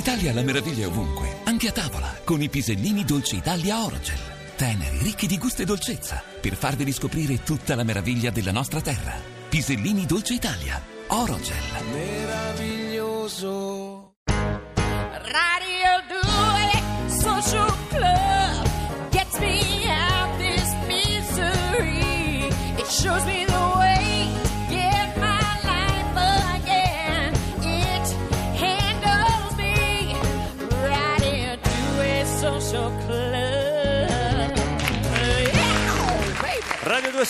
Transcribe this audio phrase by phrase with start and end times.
[0.00, 4.18] Italia la meraviglia ovunque, anche a tavola, con i pisellini Dolce Italia Orogel.
[4.56, 9.20] Teneri, ricchi di gusto e dolcezza, per farvi riscoprire tutta la meraviglia della nostra terra.
[9.50, 11.54] Pisellini Dolce Italia Orogel.
[11.92, 13.89] meraviglioso.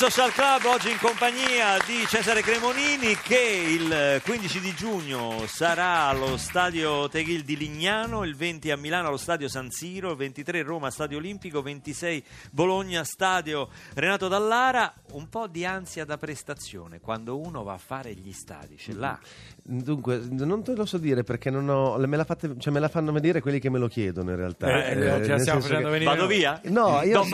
[0.00, 6.38] Social Club oggi in compagnia di Cesare Cremonini che il 15 di giugno sarà allo
[6.38, 10.90] stadio Teghil di Lignano, il 20 a Milano allo stadio San Siro, il 23 Roma
[10.90, 14.99] stadio Olimpico, 26 Bologna stadio Renato Dallara.
[15.12, 19.18] Un po' di ansia da prestazione quando uno va a fare gli stadi, ce l'ha.
[19.62, 22.88] Dunque, non te lo so dire perché non ho, me, la fate- cioè, me la
[22.88, 24.68] fanno vedere quelli che me lo chiedono in realtà.
[24.86, 26.10] Eh, Eh, ce la stiamo facendo che- venire.
[26.14, 26.60] Vado via?
[26.64, 27.24] No, io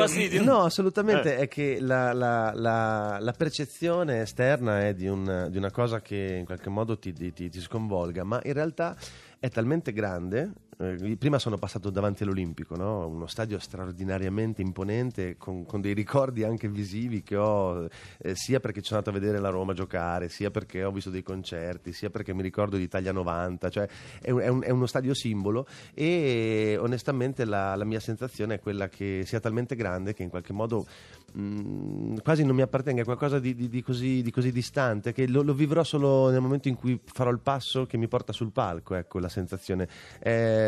[0.43, 1.37] no, assolutamente.
[1.37, 1.41] Eh.
[1.41, 6.37] È che la, la- la- la percezione esterna è di, un- di una cosa che
[6.39, 8.97] in qualche modo ti, ti- ti- ti sconvolga, ma in realtà
[9.39, 10.51] è talmente grande.
[10.79, 13.07] Eh, prima sono passato davanti all'Olimpico, no?
[13.07, 18.83] uno stadio straordinariamente imponente, con, con dei ricordi anche visivi che ho, eh, sia perché
[18.83, 22.35] sono andato a vedere la Roma giocare, sia perché ho visto dei concerti, sia perché
[22.35, 23.89] mi ricordo di Italia 90, cioè
[24.21, 28.89] è, è un- è uno stadio simbolo e onestamente la, la mia sensazione è quella
[28.89, 30.87] che sia talmente grande che in qualche modo
[31.33, 35.27] mh, quasi non mi appartenga, è qualcosa di, di- di così, di così distante che
[35.27, 38.53] lo, lo vivrò solo nel momento in cui farò il passo che mi porta sul
[38.53, 39.89] palco, ecco la sensazione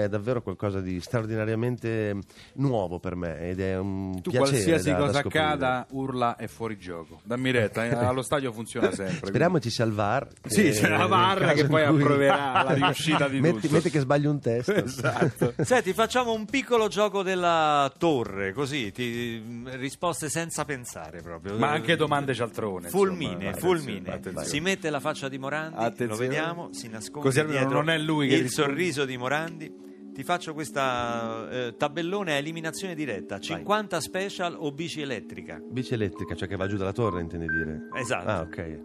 [0.04, 2.16] è davvero qualcosa di straordinariamente
[2.54, 5.44] nuovo per me ed è un Tu piacere qualsiasi da- da cosa scoprire.
[5.44, 7.20] accada, urla è fuori gioco.
[7.24, 9.26] Dammi retta, eh, allo stadio funziona sempre.
[9.26, 10.28] Speriamo ci sia il VAR.
[10.46, 13.74] Sì, che- c'è la VAR che poi cui- approverà la riuscita di metti, tutto.
[13.74, 14.74] metti che sbagli un testo.
[14.74, 15.54] Esatto.
[15.62, 19.42] Senti, facciamo un piccolo gioco della torre, così, ti-
[19.76, 21.56] risposte senza pensare proprio.
[21.58, 22.88] Ma anche domande cialtrone.
[22.88, 23.56] Fulmine, insomma.
[23.56, 24.10] fulmine.
[24.12, 24.46] Attenzione.
[24.46, 26.26] Si mette la faccia di Morandi, lo Attenzione.
[26.28, 28.70] vediamo, si nasconde Così dietro non è lui che il risponde.
[28.72, 29.86] sorriso di Morandi.
[30.18, 35.60] Ti faccio questa eh, tabellone a eliminazione diretta, 50 special o bici elettrica.
[35.64, 37.86] Bici elettrica, cioè che va giù dalla torre, intendi dire?
[37.94, 38.28] Esatto.
[38.28, 38.80] Ah, ok.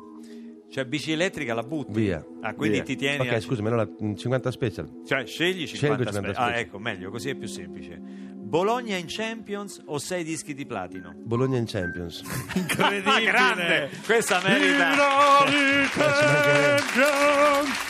[0.69, 1.91] Cioè bici elettrica la butti.
[1.91, 2.23] Via.
[2.41, 2.85] Ah, quindi Via.
[2.85, 5.01] ti tieni Ok, a- scusami, allora mm, 50 special.
[5.07, 6.35] Cioè scegli 50, Scelgo 50 special.
[6.35, 6.67] Ah, special.
[6.67, 7.99] ecco, meglio, così è più semplice.
[7.99, 11.15] Bologna in Champions o 6 dischi di platino?
[11.17, 12.21] Bologna in Champions.
[12.77, 13.89] Ah, grande!
[14.05, 14.93] Questa merita.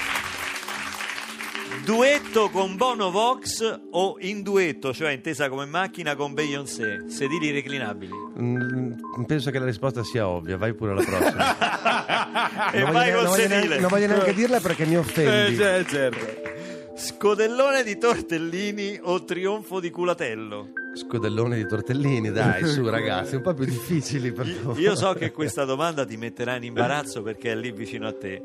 [1.83, 8.11] Duetto con Bono Vox o in duetto, cioè intesa come macchina con Beyoncé, sedili reclinabili.
[8.39, 8.93] Mm,
[9.25, 12.71] penso che la risposta sia ovvia, vai pure alla prossima.
[12.71, 13.47] e non, vai voglio, col non voglio sedile.
[13.47, 15.53] neanche, non voglio neanche dirla perché mi offendi.
[15.53, 16.49] Eh, cioè, certo.
[16.93, 20.73] Scodellone di tortellini o trionfo di culatello?
[20.93, 24.79] Scodellone di tortellini, dai, su ragazzi, un po' più difficili per favore.
[24.81, 28.43] Io so che questa domanda ti metterà in imbarazzo perché è lì vicino a te.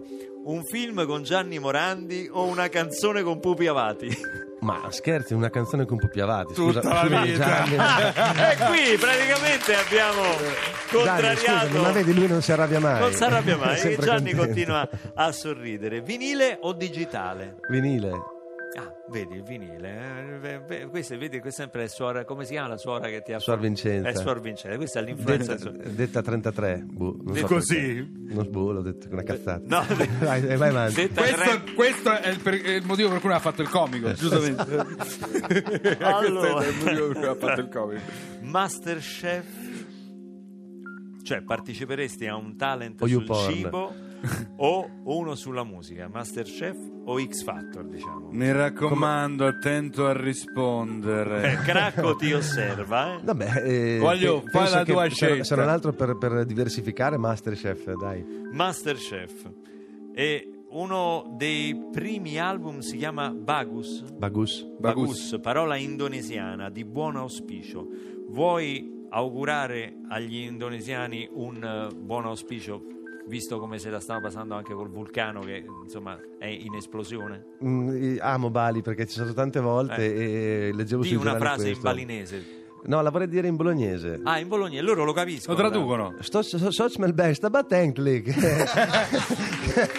[0.48, 4.08] Un film con Gianni Morandi o una canzone con Pupi Avati?
[4.60, 6.54] Ma scherzi, una canzone con Pupi Avati.
[6.54, 7.44] Scusa, Tutta la scusami, vita.
[7.44, 7.74] Gianni.
[8.52, 11.66] e qui praticamente abbiamo Gianni, contrariato.
[11.66, 13.00] scusami, ma vedi, lui non si arrabbia mai.
[13.00, 14.42] non si arrabbia mai, e Gianni contento.
[14.44, 16.00] continua a sorridere.
[16.00, 17.56] Vinile o digitale?
[17.68, 18.12] Vinile.
[18.78, 20.38] Ah, vedi il vinile.
[20.42, 23.38] eh, Questa, vedi, questa è sempre suora, come si chiama la suora che ti ha
[23.38, 24.08] Suor Vincenza.
[24.08, 25.54] È Suor Vincenza, questa è l'influenza.
[25.54, 26.84] Detta, su- detta 33.
[26.86, 27.74] Boh, non so Così?
[27.74, 28.34] perché.
[28.34, 29.62] Non sboh, l'ho detto con una cazzata.
[29.64, 29.84] No,
[30.20, 31.08] vai, vai avanti.
[31.08, 34.12] Questo, tre- questo è, il, per- è il motivo per cui ha fatto il comico,
[34.12, 34.64] giustamente.
[36.00, 36.52] Allora.
[36.54, 38.02] Questo è il motivo per cui ha fatto il comico.
[38.42, 39.46] Masterchef,
[41.22, 43.94] cioè parteciperesti a un talent O sul cibo
[44.56, 48.28] o uno sulla musica, Masterchef o X Factor, diciamo.
[48.30, 51.52] Mi raccomando, attento a rispondere.
[51.52, 53.20] Eh, Cracco ti osserva, eh?
[53.22, 55.44] Vabbè, eh, Voglio- pe- fai la tua scelta.
[55.44, 58.24] Sarà un altro per, per diversificare Masterchef, dai.
[58.52, 59.50] Masterchef.
[60.14, 64.02] E uno dei primi album si chiama Bagus.
[64.16, 64.66] Bagus.
[64.78, 67.86] Bagus, parola indonesiana di buon auspicio.
[68.28, 72.82] Vuoi augurare agli indonesiani un eh, buon auspicio,
[73.26, 77.44] visto come se la stanno passando anche col vulcano che insomma è in esplosione?
[77.64, 81.80] Mm, amo Bali perché ci sono tante volte e leggevo Di sui una frase in
[81.80, 82.55] balinese.
[82.84, 84.20] No, la vorrei dire in bolognese.
[84.22, 85.56] Ah, in Bologna, loro lo capiscono.
[85.56, 86.14] Lo traducono.
[86.20, 88.32] Sto so, so smel besta battenklik.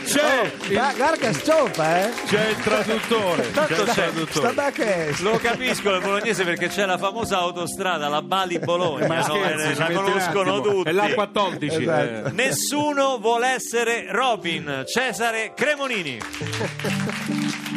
[0.06, 2.10] C'è, il, Guarda stoppa, eh.
[2.26, 3.52] c'è il traduttore.
[3.52, 4.54] Tanto c'è il c'è- Sta traduttore.
[4.54, 5.24] bacchese.
[5.24, 9.24] Lo capiscono il bolognese perché c'è la famosa autostrada, la Bali-Bologna, Ma no?
[9.24, 10.90] scherzi, Eh, la conoscono tutti.
[10.90, 11.82] È l'acqua 14.
[11.82, 12.28] Esatto.
[12.30, 12.32] eh.
[12.32, 16.18] Nessuno vuole essere Robin, Cesare Cremonini.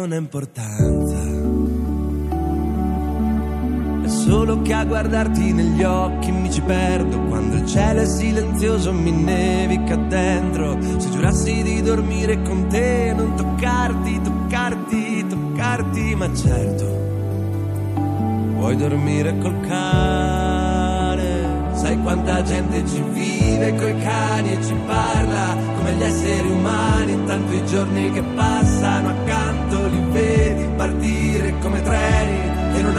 [0.00, 1.18] non ha importanza.
[4.02, 7.18] È solo che a guardarti negli occhi mi ci perdo.
[7.24, 10.78] Quando il cielo è silenzioso mi nevica dentro.
[10.80, 16.84] Se giurassi di dormire con te Non toccarti, toccarti, toccarti Ma certo
[18.56, 21.50] Vuoi dormire col cane.
[21.74, 27.52] Sai quanta gente ci vive coi cani e ci parla Come gli esseri umani Intanto
[27.54, 29.89] i giorni che passano accanto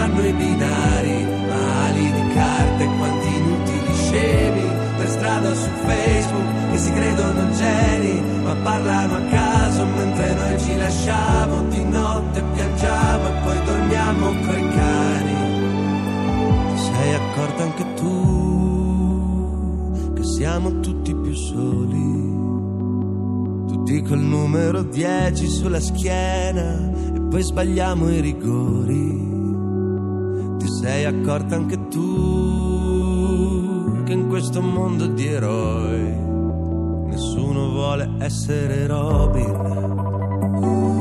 [0.02, 4.64] hanno i binari, ali di carte, quanti inutili scemi
[4.98, 10.76] per strada su Facebook che si credono geni, ma parlano a caso mentre noi ci
[10.78, 15.36] lasciamo di notte piangiamo e poi dormiamo coi cani.
[16.74, 19.20] Ti sei accorta anche tu
[20.16, 22.40] che siamo tutti più soli.
[23.68, 29.41] Tutti col numero 10 sulla schiena e poi sbagliamo i rigori.
[30.62, 32.04] Ti sei accorta anche tu
[34.04, 36.14] che in questo mondo di eroi
[37.08, 41.01] nessuno vuole essere Robin.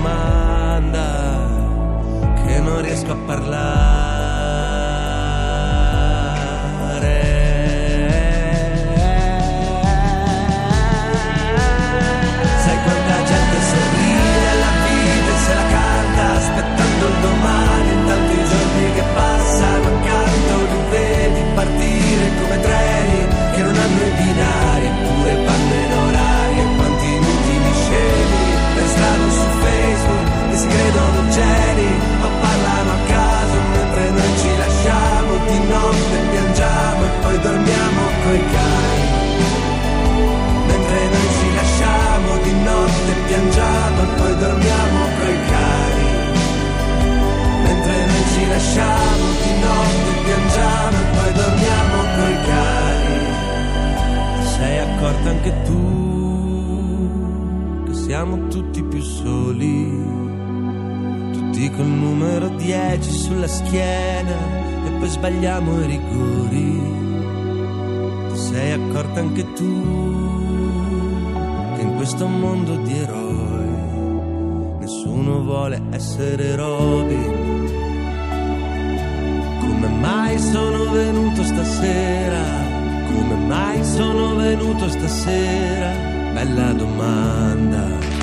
[0.00, 1.46] domanda
[2.42, 4.09] che non riesco a parlare.
[63.30, 64.36] Sulla schiena
[64.86, 66.82] e poi sbagliamo i rigori
[68.28, 69.82] ti sei accorta anche tu
[71.76, 73.68] che in questo mondo di eroi
[74.80, 77.68] nessuno vuole essere Robin.
[79.60, 82.42] Come mai sono venuto stasera?
[83.12, 85.92] Come mai sono venuto stasera?
[86.32, 88.19] Bella domanda.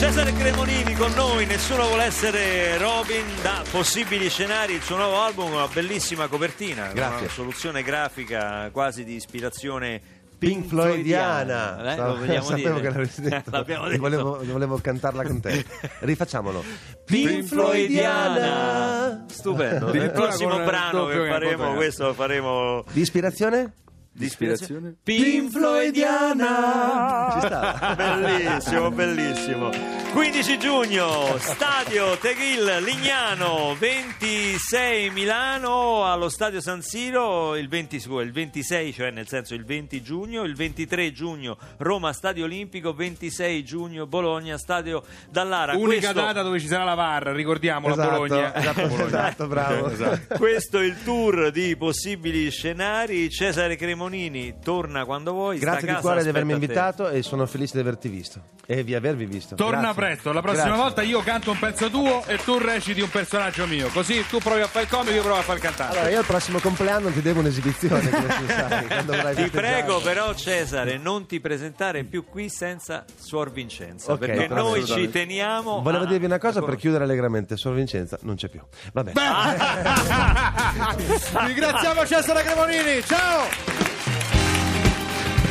[0.00, 5.52] Cesare Cremonini con noi, nessuno vuole essere Robin da possibili scenari, il suo nuovo album,
[5.52, 7.18] una bellissima copertina, con Grazie.
[7.18, 10.00] una soluzione grafica quasi di ispirazione
[10.38, 11.92] Pink Floydiana.
[11.92, 12.80] Eh, So- lo vogliamo sapevo dire?
[12.80, 13.50] che l'avresti detto.
[13.50, 14.00] L'abbiamo detto.
[14.00, 15.64] Volevo, volevo cantarla con te.
[16.00, 16.64] Rifacciamolo.
[17.04, 19.26] Pink Floydiana.
[19.28, 19.92] Stupendo.
[19.92, 23.74] Il prossimo brano che faremo, questo lo faremo Di ispirazione?
[24.12, 24.94] Di Ispirazione?
[25.02, 27.30] Pink Floydiana.
[27.32, 27.94] Ci sta.
[27.96, 29.99] bellissimo, bellissimo.
[30.12, 38.32] 15 giugno, stadio Teghil Lignano, 26 Milano allo stadio San Siro, il, 20 scusa, il
[38.32, 44.06] 26, cioè nel senso il 20 giugno, il 23 giugno Roma Stadio Olimpico, 26 giugno
[44.06, 45.76] Bologna Stadio Dallara.
[45.76, 48.54] Unica Questo- data dove ci sarà la VAR, ricordiamo la Esatto, Bologna.
[48.56, 49.06] esatto, Bologna.
[49.06, 49.88] esatto, bravo.
[50.00, 50.36] Esatto.
[50.38, 53.30] Questo è il tour di possibili scenari.
[53.30, 55.58] Cesare Cremonini torna quando vuoi.
[55.58, 59.26] Grazie di cuore di avermi invitato e sono felice di averti visto e di avervi
[59.26, 59.54] visto.
[59.56, 59.94] Torna Grazie.
[60.00, 60.82] Presto, la prossima Grazie.
[60.82, 63.88] volta io canto un pezzo tuo e tu reciti un personaggio mio.
[63.88, 65.96] Così tu provi a fare il comico, io provo a fare il cantante.
[65.96, 69.72] Allora, io al prossimo compleanno ti devo un'esibizione, come tu sai, quando avrai Ti festeggiato.
[69.72, 74.82] prego però Cesare non ti presentare più qui senza Suor Vincenza Ok, perché noi ci
[74.92, 75.18] assolutamente.
[75.18, 77.56] teniamo Volevo a- dirvi una cosa per chiudere allegramente.
[77.56, 78.60] Sor Vincenza non c'è più.
[78.92, 79.20] Va bene.
[81.46, 83.44] Ringraziamo Cesare Cremonini, ciao!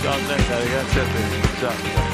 [0.01, 1.59] Ciao Cesare, grazie a te.
[1.59, 2.08] Ciao.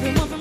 [0.00, 0.37] everyone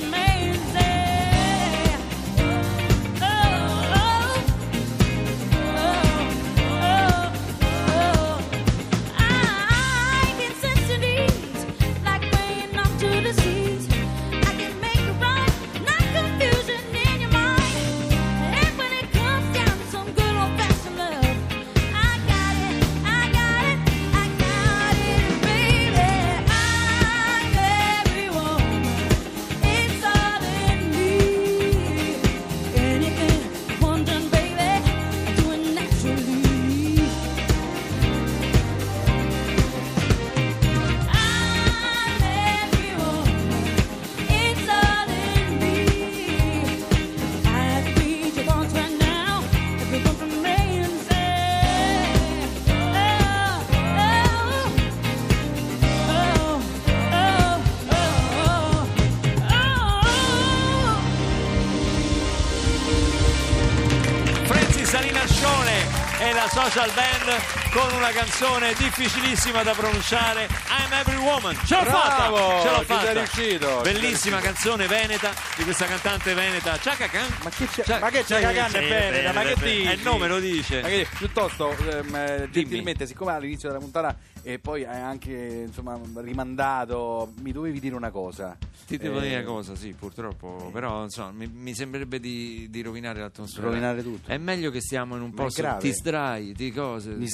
[66.57, 71.55] social band con una canzone difficilissima da pronunciare I'm Every Woman.
[71.63, 73.11] Ce l'ho Bravo, fatta ce l'ho ci fatta!
[73.13, 78.23] riuscito, ci bellissima canzone veneta di questa cantante veneta Ciao Ma che c'è- ma che
[78.23, 78.41] c'è?
[78.41, 79.89] Cacanne bene, ma che dici?
[79.91, 80.81] il nome lo dice.
[80.81, 85.99] Ma che- piuttosto, ehm, eh, gentilmente, siccome all'inizio della puntata e poi hai anche insomma,
[86.15, 88.57] rimandato, mi dovevi dire una cosa.
[88.87, 92.81] Ti devo Eh, dire una cosa, sì, purtroppo, però insomma, mi, mi sembrerebbe di, di
[92.81, 93.67] rovinare l'atmosfera.
[93.67, 94.31] Rovinare tutto.
[94.31, 97.09] È meglio che stiamo in un Ma è posto, ti sdrai di cose.
[97.11, 97.27] Mi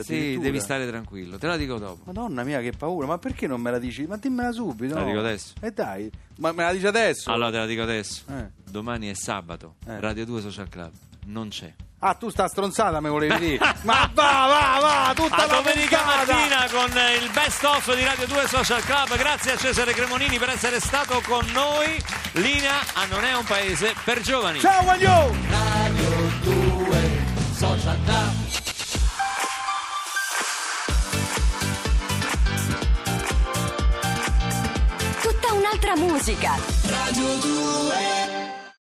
[0.00, 2.02] sdraio Sì, devi stare tranquillo, te la dico dopo.
[2.04, 4.06] Madonna mia, che paura, ma perché non me la dici?
[4.06, 4.94] Ma dimmela subito.
[4.94, 5.54] Te la dico adesso.
[5.60, 7.30] E dai, ma me la dici adesso?
[7.30, 8.22] Allora te la dico adesso.
[8.30, 8.50] Eh.
[8.68, 9.98] Domani è sabato, Eh.
[10.00, 10.92] Radio 2 Social Club.
[11.26, 11.72] Non c'è.
[12.02, 13.58] Ah, tu sta stronzata me volevi dire.
[13.84, 16.32] ma va, va, va, tutta A la domenica puntata.
[16.34, 19.16] mattina con eh, il best of di Radio 2 Social Club.
[19.18, 22.02] Grazie a Cesare Cremonini per essere stato con noi.
[22.32, 24.60] Linea a Non è un paese per giovani.
[24.60, 25.59] Ciao, guagliò!
[36.00, 36.56] Musica.
[36.88, 38.39] Radio 2